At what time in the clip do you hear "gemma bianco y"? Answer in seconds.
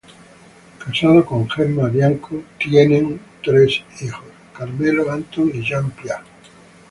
1.47-2.69